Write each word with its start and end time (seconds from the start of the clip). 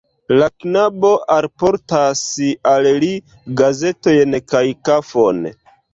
La 0.37 0.45
knabo 0.63 1.09
alportas 1.35 2.23
al 2.71 2.89
li 3.05 3.11
gazetojn 3.61 4.39
kaj 4.55 4.67
kafon. 4.91 5.45